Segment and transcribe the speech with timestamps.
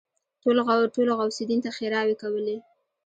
[0.41, 2.57] ټولو غوث الدين ته ښېراوې کولې.